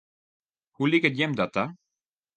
[0.79, 1.65] Hoe liket jim dat ta?